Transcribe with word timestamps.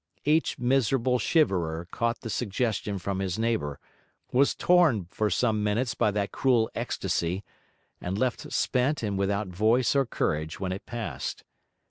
Each 0.25 0.57
miserable 0.57 1.19
shiverer 1.19 1.85
caught 1.91 2.21
the 2.21 2.31
suggestion 2.31 2.97
from 2.97 3.19
his 3.19 3.37
neighbour, 3.37 3.79
was 4.31 4.55
torn 4.55 5.05
for 5.11 5.29
some 5.29 5.63
minutes 5.63 5.93
by 5.93 6.09
that 6.09 6.31
cruel 6.31 6.71
ecstasy, 6.73 7.43
and 8.01 8.17
left 8.17 8.51
spent 8.51 9.03
and 9.03 9.15
without 9.15 9.49
voice 9.49 9.95
or 9.95 10.07
courage 10.07 10.59
when 10.59 10.71
it 10.71 10.87
passed. 10.87 11.43